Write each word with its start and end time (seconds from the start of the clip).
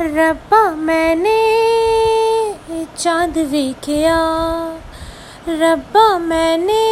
रब्बा 0.00 0.70
मैंने 0.70 1.40
चाँद 2.98 3.38
वेखिया 3.38 4.16
रब्बा 5.48 6.18
मैंने 6.18 6.84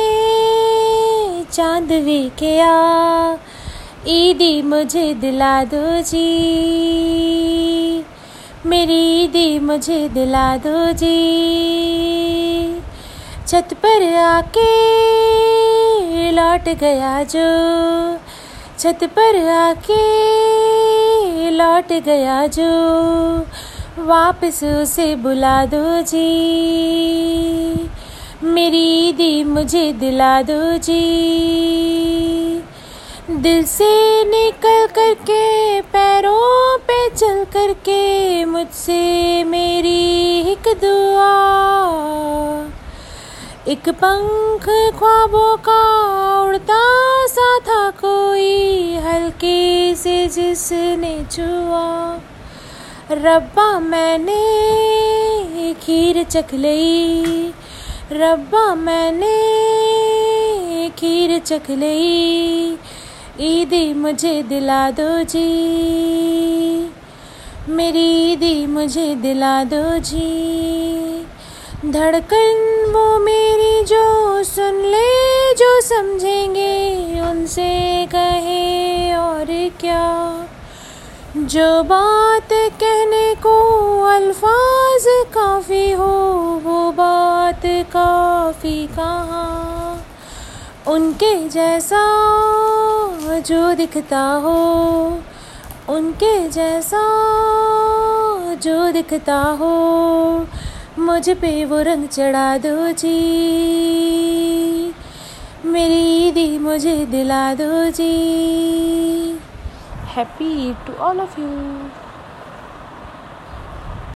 चाँद 1.52 1.92
वेखिया 1.92 2.68
ईदी 4.06 4.62
मुझे 4.62 5.14
दिला 5.14 5.64
दो 5.64 6.02
जी। 6.02 6.26
मेरी 8.66 9.24
ईदी 9.24 9.58
मुझे 9.58 10.08
दिला 10.08 10.56
दो 10.56 10.92
जी। 10.92 11.18
छत 13.46 13.74
पर 13.74 14.14
आके 14.14 14.70
लौट 16.30 16.68
गया 16.68 17.22
जो। 17.22 17.48
छत 18.78 19.04
पर 19.04 19.48
आके 19.48 20.41
लौट 21.52 21.92
गया 21.92 22.46
जो 22.46 22.70
वापस 23.98 24.64
उसे 24.64 25.16
बुला 25.16 25.64
दो 25.64 26.02
जी। 26.02 26.28
मेरी 28.42 29.08
ईदी 29.08 29.44
मुझे 29.44 29.92
दिला 29.92 30.42
दो 30.42 30.76
जी। 30.76 31.02
दिल 33.30 33.64
से 33.64 34.24
निकल 34.24 34.86
करके, 34.86 35.80
पैरों 35.80 36.78
पे 36.78 37.08
चल 37.10 37.44
करके, 37.44 38.44
मुझसे 38.44 39.44
मेरी 39.44 40.02
एक 40.52 40.68
दुआ। 40.84 41.32
एक 43.68 43.88
पंख 43.88 44.64
ख्वाबों 44.98 45.56
का 45.56 45.91
से 50.02 50.28
जिसने 50.28 51.24
छुआ, 51.30 52.18
रब्बा 53.10 53.80
मैंने 53.80 54.42
खीर 55.74 56.24
चख 56.24 56.54
लई। 56.54 57.54
रब्बा 58.12 58.74
मैंने 58.74 59.38
खीर 60.90 61.38
चख 61.38 61.70
लई। 61.70 62.76
ईदी 63.40 63.94
मुझे 63.94 64.42
दिला 64.42 64.90
दो 64.90 65.24
जी। 65.24 65.48
मेरी 67.68 68.32
ईदी 68.32 68.66
मुझे 68.66 69.14
दिला 69.14 69.64
दो 69.64 69.98
जी। 69.98 71.26
धड़कन 71.86 72.90
वो 72.94 73.18
मेरी 73.18 73.84
जो 73.84 74.42
सुन 74.42 74.82
ले, 74.84 75.54
जो 75.54 75.80
समझेंगे 75.80 76.72
उनसे 77.20 78.06
कहे 78.06 78.31
और 78.31 78.31
क्या? 79.80 80.44
जो 81.36 81.82
बात 81.82 82.48
कहने 82.52 83.34
को 83.34 83.54
अल्फाज 84.04 85.04
काफ़ी 85.08 85.92
हो, 85.92 86.32
वो 86.64 86.92
बात 86.92 87.60
काफ़ी 87.66 88.86
कहाँ? 88.86 90.04
उनके 90.86 91.48
जैसा 91.48 92.02
जो 93.40 93.74
दिखता 93.74 94.20
हो, 94.20 95.08
उनके 95.88 96.48
जैसा 96.48 97.02
जो 98.62 98.92
दिखता 98.92 99.42
हो, 99.42 99.72
मुझ 100.98 101.30
पे 101.30 101.64
वो 101.64 101.80
रंग 101.80 102.08
चढ़ा 102.08 102.58
दो 102.58 102.92
जी। 102.92 103.32
मेरी 105.64 106.28
ईदी 106.28 106.58
मुझे 106.58 107.06
दिला 107.06 107.54
दो 107.54 107.90
जी। 107.90 109.21
happy 110.14 110.76
to 110.84 110.96
all 110.98 111.18
of 111.20 111.38
you. 111.38 112.11